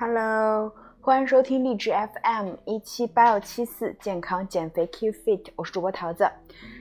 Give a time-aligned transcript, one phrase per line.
[0.00, 6.26] Hello，欢迎收听励志 FM 一七八幺七四健康减肥 Keep Fit，我是主播桃子。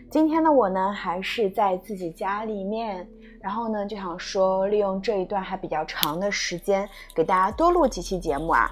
[0.09, 3.05] 今天的我呢，还是在自己家里面，
[3.41, 8.71] 然后呢就想说，利用这一段还比较长的时间，给大家多录几期节目啊。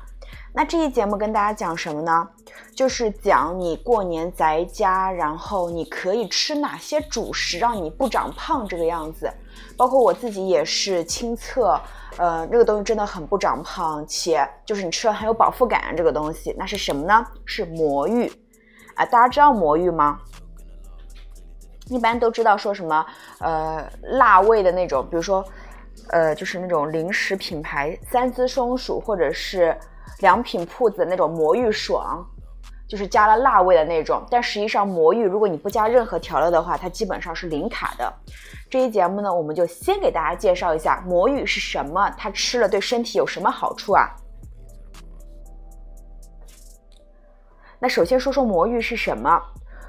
[0.54, 2.28] 那这期节目跟大家讲什么呢？
[2.76, 9.32] 就是讲你过年在家，然后你可以吃哪些主食，让你不长胖这个样子。
[9.78, 11.80] 包括我自己也是亲测。
[12.18, 15.96] 呃，这个东西真的很不长胖，且就是你吃了很有饱腹感。
[15.96, 17.24] 这个东西那是什么呢？
[17.46, 18.28] 是魔芋
[18.96, 19.06] 啊！
[19.06, 20.20] 大家知道魔芋吗？
[21.90, 23.06] 一般都知道说什么
[23.40, 25.46] 呃辣味的那种，比如说
[26.10, 29.78] 呃就是那种零食品牌三只松鼠，或者是
[30.20, 32.26] 良品铺子的那种魔芋爽，
[32.88, 34.26] 就是加了辣味的那种。
[34.30, 38.14] 但实际上魔芋如果你不加任何调料的话，它基本上是零卡的。
[38.70, 44.10] 这一节目呢，我们就先给大家介绍一下魔芋是什么，它吃了对身体有什么好处啊？
[47.80, 49.40] 那首先说说魔芋是什么。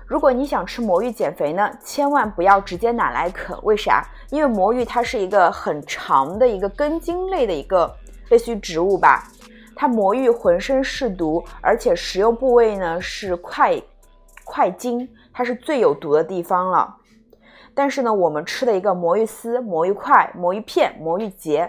[0.06, 3.58] 如果你想吃魔芋减肥呢，千万不要直接拿来啃。
[3.62, 4.06] 为啥？
[4.30, 7.94] 因为魔芋它是一个很长的一个根茎类的一个
[8.28, 9.26] 类似于植物吧。
[9.80, 13.80] 它魔芋浑身是毒，而且食用部位呢是块
[14.42, 16.96] 块茎，它是最有毒的地方了。
[17.76, 21.68] 但是呢，我们吃的一个魔芋丝、魔芋块、魔芋片、魔芋结，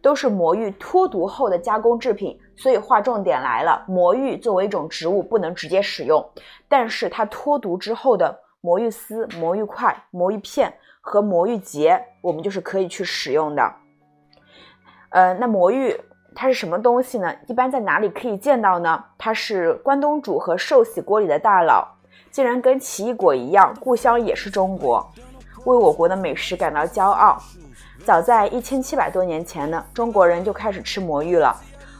[0.00, 2.38] 都是魔芋脱毒后的加工制品。
[2.56, 6.24] 所以划重点来了，魔芋作为一种植物不能直接使用，
[6.68, 13.74] 但是它脱毒之后的魔芋丝、魔芋块、魔芋片和魔芋结，我们就是可以去使用的。
[15.10, 16.00] 呃，那魔芋
[16.40, 17.34] 它是什么东西呢？
[17.48, 19.04] 一般在哪里可以见到呢？
[19.18, 21.84] 它是关东煮和寿喜锅里的大佬，
[22.30, 25.04] 竟然跟奇异果一样，故乡也是中国。
[25.64, 27.42] 为我国的美食感到骄傲。
[28.04, 31.52] 早在一千七百多年前呢，中国人就开始吃魔芋了。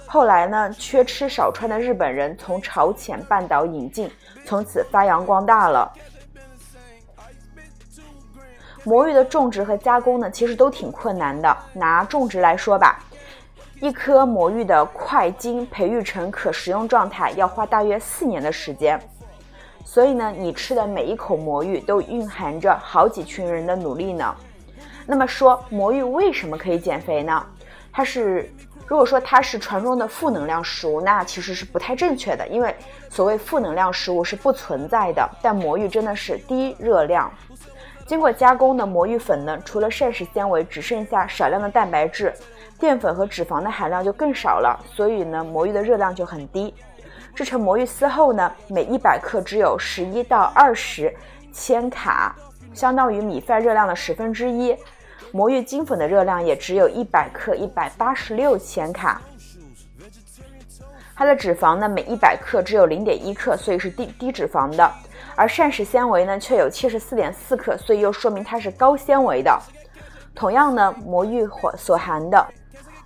[0.07, 4.09] 后来呢，缺吃少穿的日本人从朝鲜半岛引进，
[4.45, 5.93] 从此发扬光大了。
[8.85, 11.55] 魔芋的种植和加工呢，其实都挺困难的。
[11.73, 13.01] 拿种植来说吧，
[13.81, 19.01] 一颗魔芋的块茎培育成可食用状态，要花大约四年的时间。
[19.85, 24.35] 所以呢，你吃的每一口魔芋都蕴含着好几群人的努力呢。
[25.07, 27.47] 那么说，魔芋为什么可以减肥呢？
[27.93, 28.53] 它是，
[28.87, 32.75] 如果说它是传说中的负能量食物，那其实是不太正确的，因为
[33.09, 35.27] 所谓负能量食物是不存在的。
[35.41, 37.33] 但魔芋真的是低热量，
[38.07, 42.35] 经过加工的魔芋粉呢，除了膳食纤维，只剩下少量的蛋白质，
[42.79, 46.75] 淀粉和脂肪的含量就更少了，所以呢，魔芋的热量就很低。
[47.35, 51.15] 制成魔芋丝后呢，每一百克只有十一到二十
[51.53, 52.35] 千卡，
[52.73, 54.77] 相当于米饭热量的十分之一。
[55.31, 59.21] 魔芋精粉的热量也只有一百克一百八十六千卡。
[61.15, 64.91] 它的脂肪呢，每一百克只有零点一克，所以是低低脂肪的。
[65.37, 69.57] 而膳食纤维呢，却有七十四点四克，所以又说明它是高纤维的。
[70.35, 71.47] 同样呢，魔芋
[71.77, 72.47] 所含的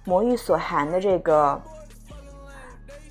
[0.05, 1.61] 魔芋所含的这个。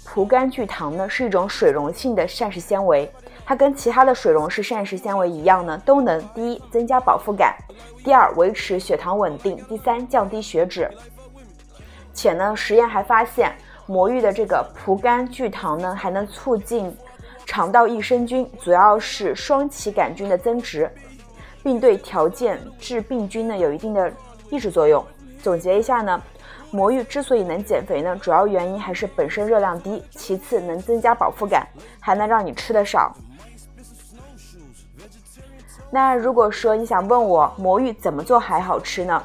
[0.04, 3.10] 葡甘聚糖呢是一种水溶性的膳食纤维，
[3.46, 7.56] 它跟其他的水溶式膳食纤维一样呢，都能第一增加饱腹感，
[8.04, 10.92] 第二维持血糖稳定，第三降低血脂。
[12.14, 16.94] 且呢，实验还发现，魔芋的这个葡甘聚糖呢，还能促进
[17.46, 20.92] 肠道益生菌，主要是双歧杆菌的增殖，
[21.64, 24.12] 并对条件致病菌呢有一定的
[24.50, 25.02] 抑制作用。
[25.42, 26.22] 总结一下呢。
[26.72, 31.68] 魔芋之所以能减肥呢，主要原因还是本身热量低，其次能增加饱腹感，
[32.00, 33.14] 还能让你吃的少。
[35.90, 39.22] 那如果说你想问我魔芋怎么做还好吃呢？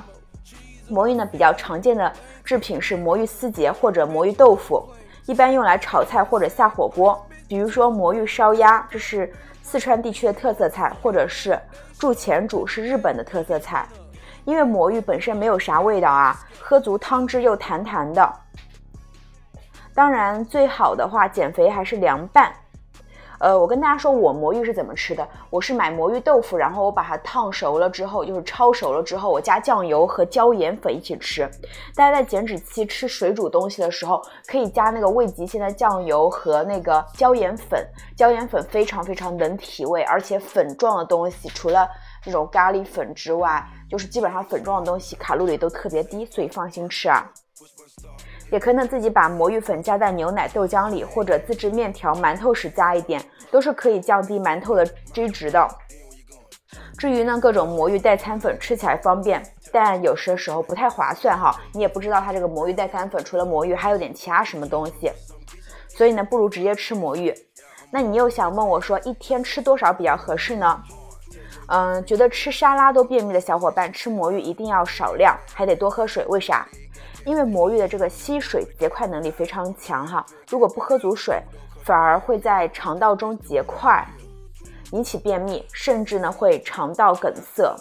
[0.89, 2.13] 魔芋呢比较常见的
[2.45, 4.85] 制品是魔芋丝结或者魔芋豆腐，
[5.27, 7.25] 一般用来炒菜或者下火锅。
[7.47, 11.57] 比如说魔芋烧鸭，这是四川地区的特色菜，或者是
[11.97, 13.89] 柱前煮是日本的特色菜。
[14.47, 18.33] 因为魔芋本身没有啥味道啊，喝足汤汁又弹弹的。
[19.95, 22.53] 当然，最好的话减肥还是凉拌。
[23.39, 25.29] 呃，我跟大家说，我魔芋是怎么吃的？
[25.51, 31.47] 我是买魔芋豆腐，然后我把它烫熟了之后，就是焯熟了之后，我加酱油和椒盐粉一起吃。
[31.95, 37.87] 大家在减脂期吃水煮东西的时候，可以加那个味极鲜的酱油和那个椒盐粉。
[38.17, 41.87] 椒盐粉非常非常能提味，而且粉状的东西除了
[42.23, 47.31] 这种咖喱粉之外，就是基本上粉状的东西卡路里都特别低，所以放心吃啊。
[48.51, 55.69] 也可以呢自己把魔芋粉加在牛奶、豆浆里，或者自制面条、馒头时加一点，都是可以降低馒头的脂质的。
[56.97, 59.43] 至于呢，各种魔芋代餐粉吃起来方便，
[59.73, 61.55] 但有些时候不太划算哈。
[61.73, 65.11] 你也不知道它这个魔芋代餐粉除了魔芋还有点其他什么东西，
[65.89, 67.35] 所以呢，不如直接吃魔芋。
[67.91, 70.83] 那你又想问我说，一天吃多少比较合适呢？
[71.69, 76.25] 嗯，觉得吃沙拉都便秘的小伙伴，吃魔芋一定要少量，还得多喝水。
[76.29, 76.67] 为啥？
[77.25, 80.25] 因为魔芋的这个吸水结块能力非常强哈。
[80.49, 81.43] 如果不喝足水，
[81.83, 84.07] 反而会在肠道中结块，
[84.93, 87.75] 引起便秘，甚至呢会肠道梗塞。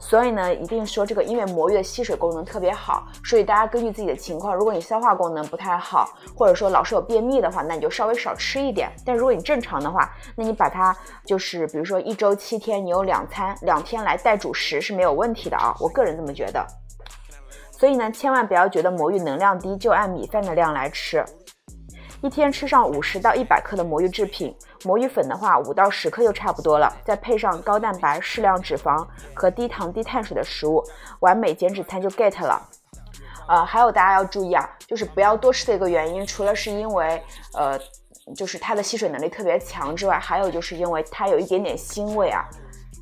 [0.00, 8.90] 所以呢，一定说这个，因为魔芋的吸水功能特别好，所以大家根据自己的情况，如果你消化功能不太好，或者说老是有便秘的话，那你就稍微少吃一点。
[9.04, 16.64] 但如果你正常的话，那你把它就是比如说一周七天，你有两餐，两天来带主食是没有问题的啊，我个人这么觉得。
[17.72, 21.24] 所以呢，千万不要觉得魔芋能量低，就按米饭的量来吃。
[22.20, 24.52] 一天吃上五十到一百克的魔芋制品，
[24.84, 30.82] 魔芋粉的话五到十克就差不多了，再配上高蛋白、适量脂肪和低糖低碳水的食物，
[31.20, 32.60] 完美减脂餐就 get 了。
[33.48, 37.22] 呃，还有大家要注意啊，就是不要多吃的一个原因，除了是因为
[37.54, 37.78] 呃，
[38.34, 42.44] 就是它的吸水能力特别强之外，还有就是因为它有一点点腥味啊，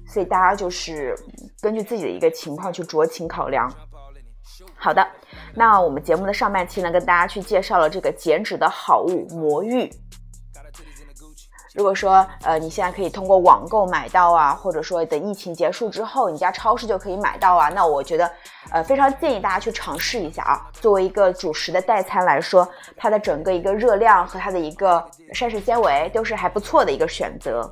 [0.06, 1.16] 所以大家就是
[1.62, 3.72] 根据自己的一个情况去酌情考量。
[4.76, 5.06] 好的，
[5.54, 9.90] 那我们节目的上半期呢，跟大家去介绍了这个减脂的好物魔芋。
[11.74, 18.32] 如果说呃你现在可以通过网购买到啊，或者说等疫情结束之后，你家超市就可以买到啊，那我觉得
[18.70, 20.70] 呃非常建议大家去尝试一下啊。
[20.72, 22.66] 作为一个主食的代餐来说，
[22.96, 27.70] 它的整个一个热量和它的一个膳食纤维都是还不错的一个选择。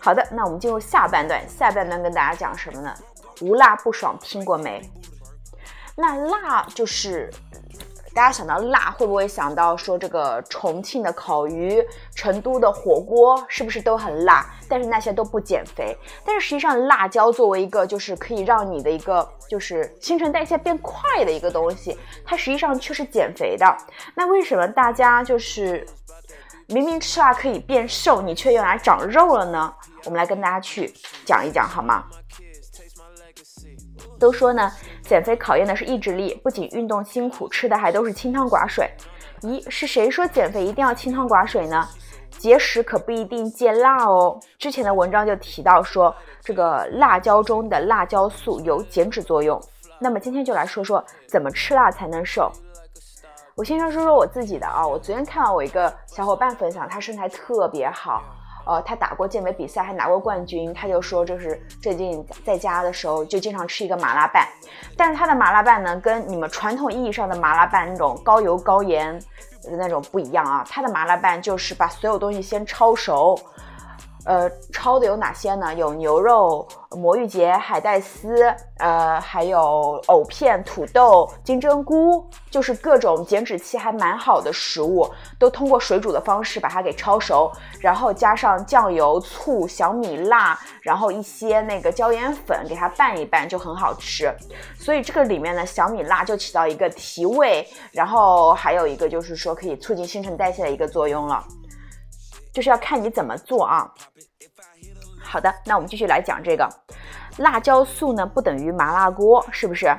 [0.00, 1.48] 好的，那我们进入下半段。
[1.48, 2.94] 下半段跟大家讲什么呢？
[3.40, 4.90] 无辣不爽，听过没？
[5.96, 7.32] 那辣就是
[8.14, 11.84] 大家想到辣，会不会想到说这个重庆的烤鱼、
[12.14, 14.48] 成都的火锅，是不是都很辣？
[14.68, 15.98] 但是那些都不减肥。
[16.24, 23.76] 但是实际上，辣椒作为一个就是可以让你的一个就是新陈代谢变快的一个东西，它实际上却是减肥的。
[24.14, 25.84] 那为什么大家就是
[26.68, 29.74] 明明吃辣可以变瘦，你却用来长肉了呢？
[30.04, 30.94] 我们来跟大家去
[31.26, 32.04] 讲一讲好吗？
[34.20, 34.70] 都说呢，
[35.04, 38.90] 减肥考验的是意志力，不仅运动辛苦，吃的还都是清汤寡水。
[39.42, 41.86] 咦，是谁说减肥一定要清汤寡水呢？
[42.38, 44.38] 节食可不一定戒辣哦。
[44.58, 49.60] 之前的文章就提到说，这个辣椒中的辣椒素有减脂作用。
[50.00, 52.50] 那么今天就来说说怎么吃辣才能瘦。
[53.54, 58.22] 我先说说我自己的啊，我昨天看到我一个小伙伴分享，他身材特别好。
[58.66, 60.72] 呃，他打过健美比赛，还拿过冠军。
[60.74, 64.46] 他就说，就是最近在家的时候就经常吃一个麻辣拌，
[64.96, 69.18] 但是他的麻辣拌呢，跟你们传统意义上的麻辣拌那种高油高盐
[69.62, 70.64] 的那种不一样啊。
[70.68, 73.38] 他的麻辣拌就是把所有东西先焯熟。
[74.24, 75.74] 呃，焯的有哪些呢？
[75.74, 78.34] 有牛肉、魔芋结、海带丝，
[78.78, 85.06] 呃，还有藕片、土豆、金针菇，就是各种减脂期还蛮好的食物，
[85.38, 94.34] 都通过水煮的方式把它给焯熟，然后加上酱油、醋、小米辣，然后一些那个椒盐粉给它拌一拌，就很好吃。
[94.78, 101.44] 所以这个里面呢，小米辣就起到一个提味，然后还有一个就是说可以促进新陈代谢的一个作用了。
[102.54, 103.92] 就是要看你怎么做啊。
[105.22, 106.68] 好的，那我们继续来讲这个
[107.38, 109.92] 辣椒素呢，不等于麻辣锅，是不是？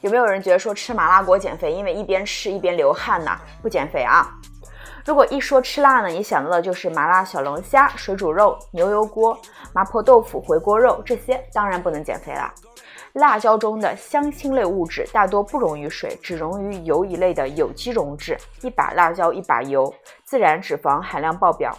[0.00, 1.72] 有没有人觉得说吃麻辣锅减肥？
[1.72, 3.30] 因为一边吃一边流汗呢，
[3.62, 4.28] 不减肥啊？
[5.04, 9.38] 如果一说吃辣呢，你想到的就是麻辣小龙虾、水煮肉、牛油锅、
[9.72, 12.52] 麻婆豆腐、回锅肉这些，当然不能减肥了。
[13.14, 18.36] 辣椒中的香辛类物质大多不溶于水，只溶于油一类的有机溶质。
[18.60, 19.92] 一把辣椒一把油，
[20.24, 21.72] 自然脂肪含量爆表。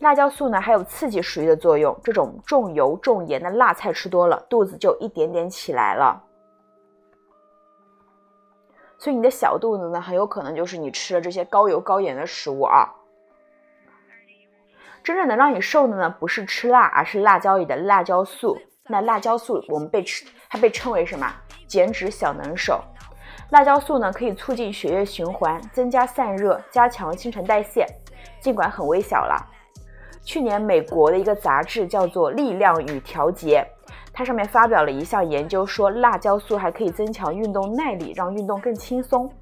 [0.00, 1.98] 辣椒素呢还有刺激食欲的作用。
[2.04, 6.22] 这种重油重盐的辣菜吃多了，肚子就一点点起来了。
[8.98, 12.92] 所以你的小肚子呢，很有可能就是你吃了这些高油高盐的食物啊。
[15.02, 18.58] 真正能让你瘦的呢，不是吃辣，而是辣椒里的辣椒素。
[18.88, 21.26] 那辣椒素我们被吃，它被称为什么？
[21.66, 22.82] 减脂小能手。
[23.50, 27.86] 辣椒素呢，可以促进血液循环，增加散热，加强新陈代谢。
[28.40, 29.36] 尽管很微小了。
[30.24, 33.64] 去年美国的一个杂志叫做《力量与调节》，
[34.12, 39.32] 它上面发表了一项研究，说辣椒素还可以增强运动耐力，让运动更轻松。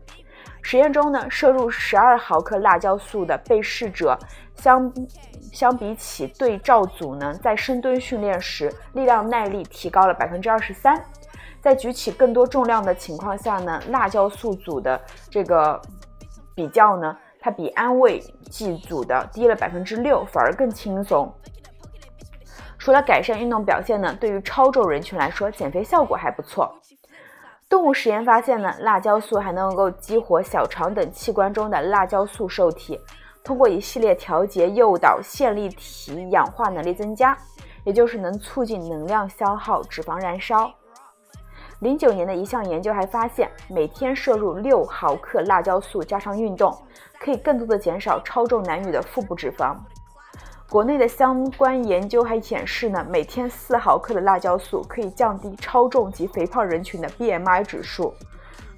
[0.63, 4.19] 实验中呢，摄入十二毫克辣椒素的被试者，
[4.55, 4.93] 相
[5.53, 11.03] 相比起对照组呢，在深蹲训练时，力量耐力提高了百分之二十三。
[11.61, 15.81] 在举起更多重量的情况下呢，辣椒素组的这个
[16.55, 18.19] 比较呢，它比安慰
[18.51, 21.31] 剂组的低了百分之六，反而更轻松。
[22.79, 26.75] 除了改善运动表现呢，对于超重人群来说，减肥效果还不错。
[27.71, 33.01] 动物实验发现呢，辣椒素还能够激活小肠等器官中的辣椒素受体，
[33.45, 37.39] 通过一系列调节，诱导线粒体氧化能力增加，
[37.85, 40.69] 也就是能促进能量消耗、脂肪燃烧。
[41.79, 46.77] 零九年的一项研究还发现，每天摄入六毫克辣椒素加上运动，
[47.21, 49.77] 可以更多的减少超重男女的腹部脂肪。
[50.71, 58.15] 国内的相关研究还显示呢，每天四毫克的辣椒素可以降低超重及肥胖人群的 BMI 指数，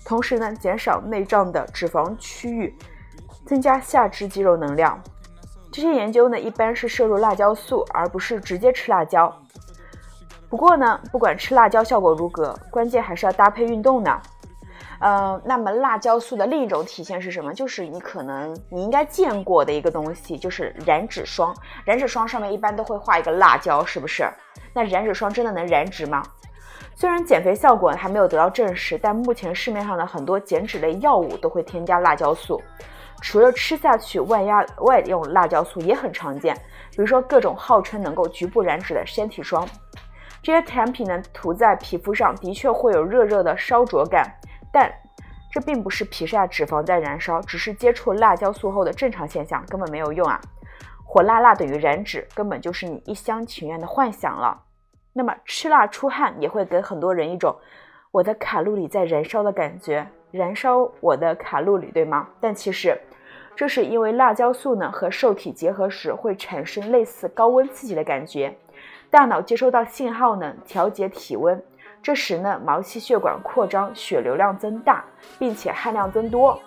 [0.02, 2.74] 同时呢，减少内脏的脂肪区域，
[3.44, 4.98] 增加下肢肌肉能量。
[5.70, 9.30] 这些研究呢，一般是摄入辣椒素，而不是直接吃辣椒。
[10.48, 14.18] 不过呢，不管吃辣椒效果如何，关键还是要搭配运动呢。
[15.02, 17.52] 呃，那么辣椒素的另一种体现是什么？
[17.52, 21.52] 就是你可能你应该见过的一个东西，就是燃脂霜。
[21.84, 24.22] 燃脂霜上面一般都会画一个辣椒，是不是？
[24.72, 26.22] 那燃脂霜真的能燃脂吗？
[26.94, 32.62] 虽然减肥效果还没有得到证实，但目前市面上的很多减脂类药物都会添加辣椒素。
[33.20, 36.54] 除了吃下去外压外用辣椒素也很常见，
[36.92, 39.66] 比如说各种号称能够局部燃脂的身体霜，
[40.44, 44.32] 这些产品呢涂在皮肤上的确会有热热的烧灼感。
[44.72, 44.92] 但
[45.52, 50.40] 这并不是皮下脂肪在燃烧，只是接触辣椒素后的正常现象，根本没有用啊！
[51.04, 54.62] 火辣辣等于燃脂，根本就是你一厢情愿的幻想了。
[55.12, 57.54] 那么吃辣出汗也会给很多人一种
[58.12, 62.30] 我的卡路里在燃烧的感觉，燃烧我的卡路里，对吗？
[62.40, 62.98] 但其实
[63.54, 68.56] 这是因为辣椒素呢和受体结合时会产生类似高温刺激的感觉，
[69.10, 71.62] 大脑接收到信号呢调节体温。
[72.02, 75.04] 这时呢，毛细血管扩张，血流量增大，
[75.38, 76.60] 并且汗量增多。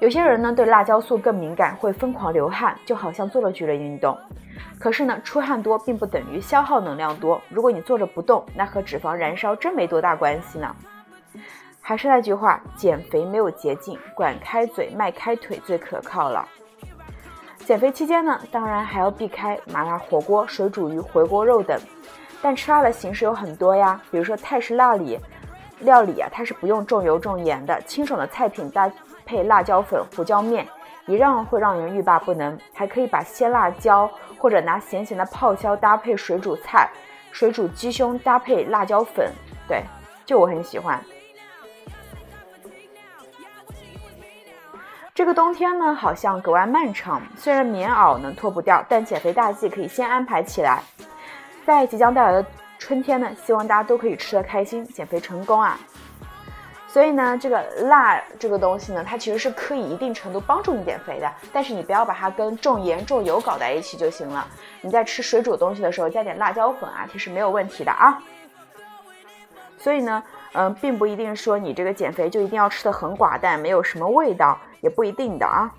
[0.00, 4.18] 有些人呢对辣椒素更敏感，会疯狂流汗，就好像做了剧烈运动。
[4.78, 7.40] 可是呢，出汗多并不等于消耗能量多。
[7.48, 10.74] 如果你坐着不动，那和脂肪燃烧真没多大关系呢。
[11.80, 16.46] 还是那句话，减肥没有捷径，管开嘴，迈开腿最可靠了。
[17.64, 21.78] 减肥期间呢，当然还要避开麻辣火锅、水煮鱼、回锅肉等。
[22.40, 25.18] 但吃辣的形式有很多呀，比如说泰式辣里
[25.80, 28.90] 料理啊，它是不用重油重盐的，清爽的菜品搭
[29.26, 30.66] 配辣椒粉、胡椒面，
[31.06, 32.58] 一样会让人欲罢不能。
[32.72, 36.88] 还可以把鲜辣椒或者拿咸咸的泡椒搭配水煮菜，
[37.32, 39.32] 水煮鸡胸搭配辣椒粉，
[39.66, 39.82] 对，
[40.24, 41.02] 就我很喜欢。
[45.12, 50.80] 这个冬天呢，好像格外漫长，虽然棉袄呢脱不掉，但减肥大计可以先安排起来。
[51.68, 52.42] 在即将到来的
[52.78, 55.78] 春天呢，希望大家都可以吃得开心，减肥成功啊！
[56.86, 64.48] 所以呢，这个辣这个东西呢，它其实是可以一定程度帮助你减肥的，但是你不要把它跟重盐重油搞在一起就行了。
[64.80, 68.18] 你在吃水煮东西的时候加点辣椒粉啊，其实没有问题的啊。
[69.76, 70.22] 所以呢，
[70.54, 75.70] 嗯，并不一定说你这个减肥就一定要吃的很寡淡，没有什么味道，也不一定的啊。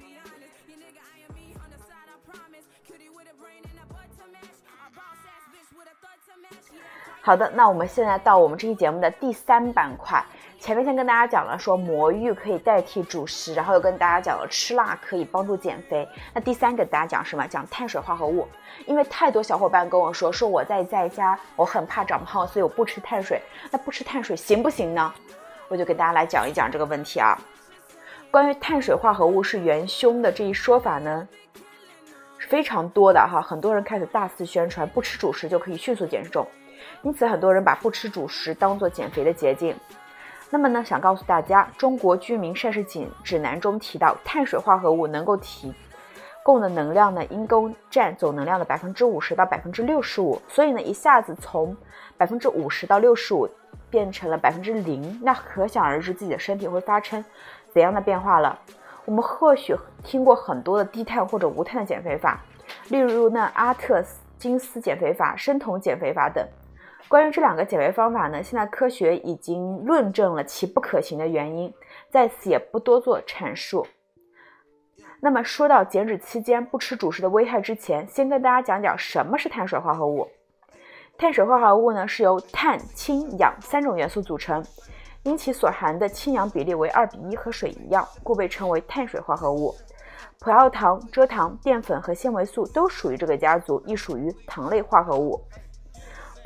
[7.30, 10.20] 好的，那我们现在到我们这期节目的第三板块。
[10.60, 16.10] 前面先跟大家讲了说魔芋可以代替主食，然后又跟大家讲了吃辣可以帮助减肥。
[16.34, 17.46] 那第三个大家讲什么？
[17.46, 18.48] 讲碳水化合物。
[18.88, 23.40] 因为太多小伙伴跟我说，说我在在家我很怕长胖，所以我不吃碳水。
[23.70, 25.14] 那不吃碳水行不行呢？
[25.68, 27.38] 我就给大家来讲一讲这个问题啊。
[28.32, 31.28] 关于碳水化合物是元凶的这一说法呢，
[32.40, 33.40] 是非常多的哈。
[33.40, 36.48] 很多人开始大肆宣传，不吃主食就可以迅速减重。
[37.02, 39.76] 因此，很多人把不吃主食当做减肥的捷径。
[40.50, 45.72] 那么呢，想告诉大家，中国居民膳食锦指南中提到，碳水化合物能够提
[46.44, 50.42] 供的能量呢，应够占总能量的百分之五十到百分之六十五。
[50.48, 51.78] 所以呢，一下子从
[52.18, 53.48] 百分之五十到六十五
[53.92, 57.24] 变成了百分之零，那可想而知自己的身体会发生
[57.72, 58.60] 怎样的变化了。
[59.06, 62.44] 我们或许听过很多的低碳或者无碳的减肥法，
[62.90, 64.04] 例如呢，阿特
[64.38, 66.44] 金斯减肥法、生酮减肥法等。
[67.10, 71.74] 关于这两个减肥方法呢，现在科学已经论证了其不可行的原因，
[72.12, 73.86] 在此也不多做阐述。
[75.20, 80.30] 那么说到减脂期间不吃主食的危害之前，先跟大家讲讲什么是碳水化合物。
[81.18, 84.64] 碳水化合物呢是由碳、氢、氧三种元素组成，
[85.24, 89.74] 因其所含的氢氧比例为二比一，和水一样，故被称为碳水化合物。
[90.40, 95.42] 葡萄糖、蔗糖、淀粉和纤维素都属于这个家族，亦属于糖类化合物。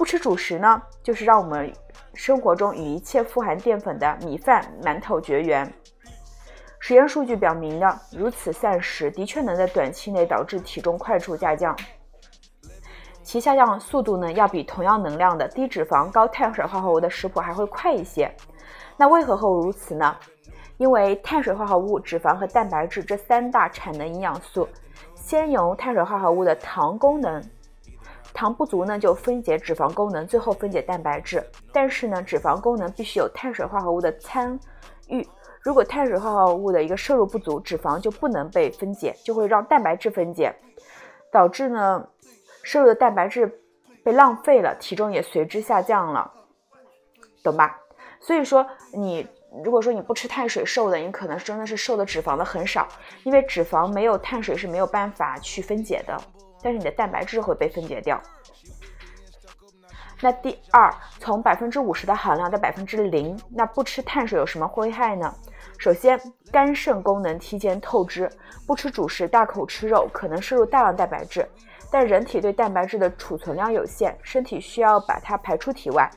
[0.03, 1.71] 不吃主食呢，就是让我们
[2.13, 5.73] 生活中与一切富含淀粉的米饭、馒头绝缘。
[6.77, 11.73] 实验数据表明呢，如此膳食的确能在短期内导致体重快速下降，
[13.23, 18.29] 其下降速度呢，要比同样能量的低脂肪高碳水化合物的食谱还会快一些。
[18.97, 20.13] 那为何会如此呢？
[20.75, 24.67] 因为碳水化合物、脂肪和蛋白质这三大产能营养素，
[25.15, 27.41] 先由碳水化合物的糖功能，
[28.33, 31.43] 糖不足呢就分解脂肪功能，最后分解蛋白质。
[31.71, 34.59] 但是呢，脂肪功能必须有碳水化合物的参
[35.07, 35.25] 与。
[35.61, 40.53] 如果碳水化合物的一个摄入不足，脂肪就不能被分解，就会让蛋白质分解，
[41.31, 42.05] 导致呢
[42.63, 43.61] 摄入的蛋白质
[44.03, 46.29] 被浪费了，体重也随之下降了，
[47.41, 47.79] 懂吧？
[48.19, 49.25] 所以说，你
[49.63, 52.87] 如果说你不吃碳水瘦的，你可能真的是瘦的脂肪的很少，
[53.23, 56.17] 因为脂肪没有碳水是没有办法去分解的，
[56.63, 58.19] 但是你的蛋白质会被分解掉。
[60.21, 60.89] 那第二，
[61.19, 65.35] 从百分之五十的含量到百分之零，那不吃碳水有什么危害呢？
[65.77, 66.17] 首先，
[66.49, 68.29] 肝肾功能提前透支，
[68.65, 71.45] 不吃主食，大口吃肉，可能摄入大量蛋白质，
[71.91, 76.09] 但人体对蛋白质的储存量有限，身体需要把它排出体外。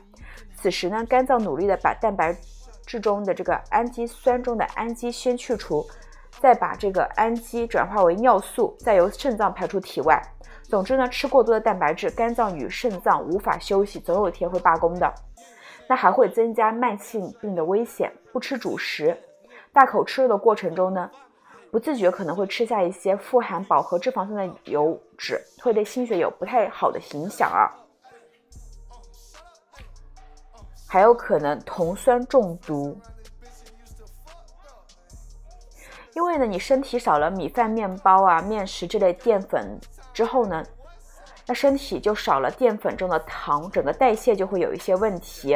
[0.55, 2.33] 此时呢，肝脏努力的把蛋白
[2.85, 5.85] 质中的这个氨基酸中的氨基先去除，
[6.39, 10.21] 再把这个氨基转化为尿素，再由肾脏排出体外。
[10.69, 15.13] 总之呢，吃过多的蛋白质，肝脏与肾脏无法休息，总有一天会罢工的。
[15.87, 18.11] 那还会增加慢性病的危险。
[18.33, 19.17] 不吃主食。
[19.71, 21.09] 大口吃肉的过程中呢，
[21.71, 27.71] 不自觉可能会吃下一些富含饱和脂肪酸的油脂，会对心血有不太好的影响啊，
[30.85, 32.99] 还有可能酮酸中毒。
[36.13, 39.79] 因为呢，你身体少了米饭、面包啊、面食这类淀粉
[40.17, 40.65] 之后呢，
[41.45, 45.55] 那身体就少了淀粉中的糖，整个代谢就会有一些问题。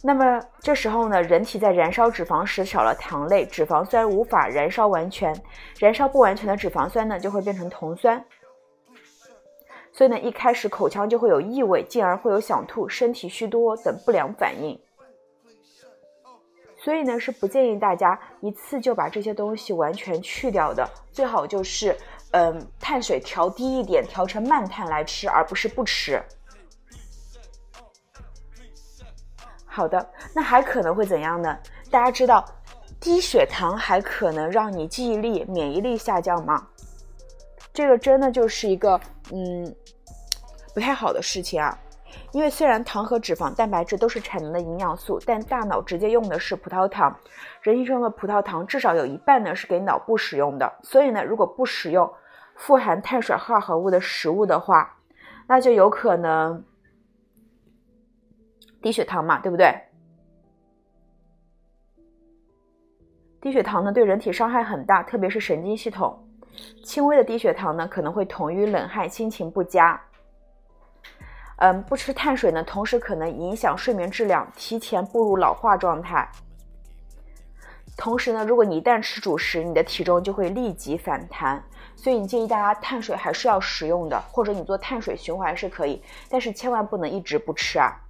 [0.00, 5.34] 那么这时候呢，人体在燃烧脂肪时少了糖类，脂肪酸无法燃烧完全，
[5.80, 8.24] 燃烧不完全的脂肪酸呢就会变成酮酸，
[9.90, 14.78] 所以呢一开始口腔就会有异味，进而会有想吐、身体虚脱等不良反应。
[16.76, 21.96] 所以呢是不建议大家一次就把这些东西完全去掉的，最好就是
[22.36, 26.20] 嗯碳水调低一点，调成慢碳来吃，而不是不吃。
[29.64, 31.56] 好的，那还可能会怎样呢？
[31.92, 32.44] 大家知道，
[32.98, 36.66] 低血糖还可能让你记忆力、免疫力下降吗？
[37.72, 39.00] 这个真的就是一个
[39.32, 39.72] 嗯
[40.74, 41.78] 不太好的事情啊。
[42.32, 47.16] 因为虽然糖和脂肪、蛋白质都是产能的营养素，但大脑直接用的是葡萄糖，
[47.60, 50.72] 人体中的葡萄糖至少有一半呢是给脑部使用的。
[50.82, 52.12] 所以呢，如果不使用
[52.56, 54.96] 富含碳水化合物的食物的话，
[55.46, 56.64] 那就有可能。
[58.80, 59.74] 低血糖嘛，对不对？
[63.40, 66.22] 低血糖呢，对人体伤害很大，特别是神经系统。
[66.84, 69.98] 轻微的低血糖呢，可能会头晕、冷汗、心情不佳。
[71.56, 76.28] 嗯，不吃碳水呢，同时可能影响睡眠质量，提前步入老化状态。
[77.96, 81.64] 同时呢，如果你一旦吃主食，你的体重就会立即反弹。
[81.96, 88.00] 所以，你建议大家碳水还是要食用的，或者你做碳水循环是可以，但是千万不能一直不吃啊。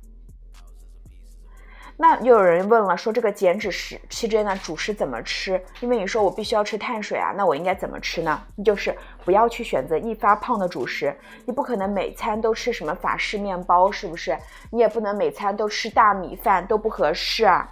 [1.96, 5.64] 那又有人问了，说这个减脂时期间呢，主食怎么吃？
[5.78, 8.42] 因为你说我必须要吃碳水啊，那我应该怎么吃呢？
[8.64, 11.16] 就是不要去选择易发胖的主食，
[11.46, 14.36] 你不可能每餐都吃什么法式面包，是不是？
[14.72, 17.70] 你也不能每餐都吃大米饭，都不合适啊。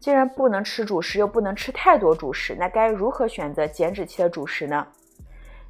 [0.00, 4.86] 既然不能吃主食，又不能吃太多主食，那该如何选择减脂期的主食呢？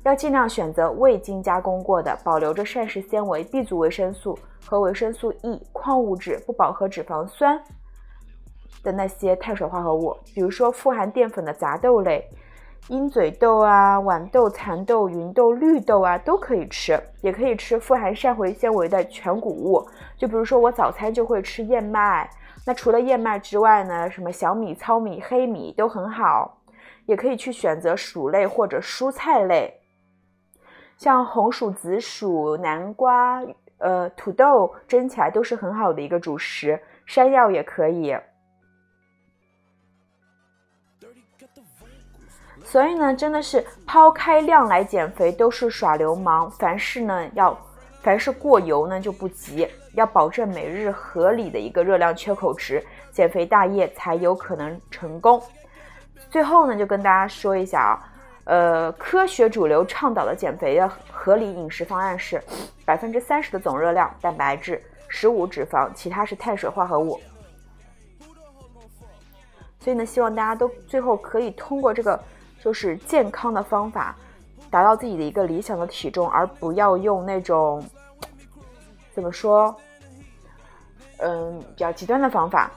[0.05, 7.61] 要尽量选择未经加工过的，保留着膳食纤维、B 族维生素和维生素 E、矿物质、不饱和脂肪酸
[8.83, 12.25] 的那些碳水化合物，比如说富含淀粉的杂豆类，
[12.89, 22.31] 鹰嘴豆啊、豌豆、蚕豆、芸豆、绿豆啊都可以吃，也可以吃富含膳食纤维的全谷物，就比如说我早餐就会吃燕麦，
[22.71, 26.57] 那除了燕麦之外呢，什么小米、糙米、黑米都很好，
[27.05, 29.75] 也可以去选择薯类或者蔬菜类。
[30.97, 33.43] 像红薯、紫薯、南瓜、
[33.79, 38.17] 呃土豆蒸起来都是很好的一个主食，山药也可以。
[42.63, 46.49] 所以呢，真的是抛开量来减肥都是耍流氓。
[46.49, 47.53] 凡事呢要，
[48.03, 55.43] 凡是过油呢就不急，要保证每日合理的一个热量缺口值，减肥大业才有可能成功。
[56.31, 58.07] 最后呢，就跟大家说一下啊。
[58.45, 62.43] 呃，科学主流倡导的减肥的合理饮食方案是
[62.85, 67.21] 百分之三十的总热量蛋白质，十五脂肪，其他是碳水化合物。
[69.79, 72.19] 所以呢，希望大家都最后可以通过这个
[72.61, 74.17] 就是健康的方法，
[74.71, 77.85] 达到自己的一个理想的体重，而不要用那种
[79.13, 79.75] 怎么说，
[81.19, 82.71] 嗯，比较极端的方法。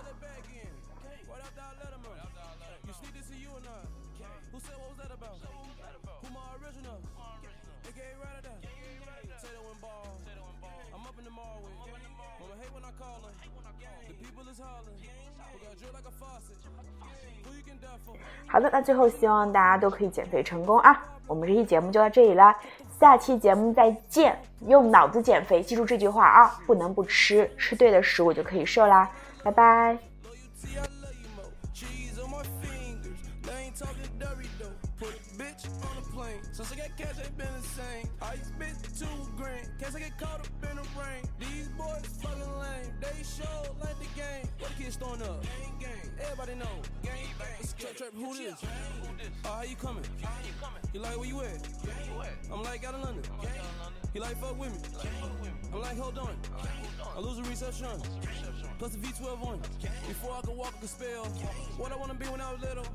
[18.47, 21.03] 好的，那最后希望大家都可以减肥成功啊！
[21.27, 22.55] 我们这期节目就到这里啦，
[22.99, 24.37] 下期节目再见。
[24.67, 29.09] 用脑子减肥，记住这句话啊，不能不吃，吃对的食物就可以瘦啦，
[29.43, 29.97] 拜拜。
[35.03, 36.39] Put a bitch on a plane.
[36.53, 38.07] Since I got cash, ain't been the same.
[38.21, 39.67] I spent two grand.
[39.77, 41.23] Guess I get caught up in the rain.
[41.39, 42.93] These boys fucking lame.
[43.01, 44.47] They show like the game.
[44.59, 45.43] What the kids throwing up?
[45.43, 46.11] Gang, gang.
[46.23, 46.79] Everybody know.
[47.03, 47.67] Gang, bang.
[47.77, 48.63] Trap, trap, who this?
[49.43, 50.05] Oh, how you coming?
[50.23, 50.79] How you coming?
[50.93, 51.67] You like where you at?
[52.49, 53.23] I'm like out of London.
[53.41, 53.51] Gang.
[54.13, 54.77] You like fuck with me?
[55.73, 56.37] I'm like hold on.
[57.15, 57.87] I lose a reception.
[58.79, 59.59] Plus the V12 on.
[60.07, 61.25] Before I could walk, I spell.
[61.77, 62.85] What I wanna be when I was little.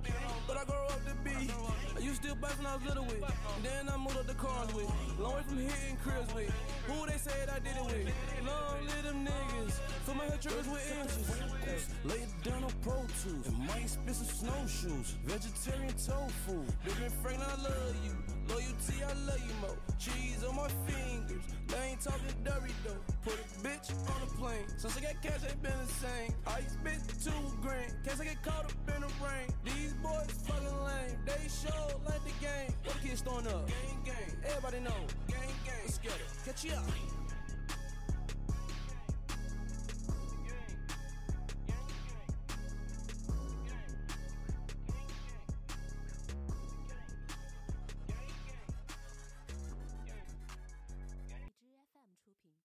[0.47, 1.51] But I grow up to be.
[1.99, 3.25] I used to still back when I was little with.
[3.65, 4.89] Then I moved up the cars with.
[5.19, 6.55] Long way from hitting cribs with.
[6.87, 8.15] Who they said I did it with?
[8.47, 9.73] Long live them niggas.
[10.07, 11.89] Fill my head triggers with inches.
[12.05, 13.49] Lay down on Pro Tools.
[13.49, 15.17] And my expensive snowshoes.
[15.25, 16.63] Vegetarian tofu.
[16.85, 18.38] Baby Frank, I love you.
[18.49, 19.77] Loyalty, I love you more.
[19.99, 21.45] Cheese on my fingers.
[21.69, 23.03] They ain't talking dirty though.
[23.23, 24.65] Put a bitch on a plane.
[24.77, 26.33] Since I got cash, ain't been the same.
[26.47, 27.31] I spent two
[27.61, 27.93] grand.
[28.05, 29.49] Case I get caught up in the rain.
[29.65, 31.19] These boys fucking lame.
[31.27, 32.73] They show like the game.
[32.85, 33.67] What the kids throwing up?
[33.67, 34.31] Gang, gang.
[34.47, 35.01] Everybody know.
[35.29, 35.85] Gang, gang.
[35.85, 36.29] Let's get it.
[36.47, 37.17] Catch you up.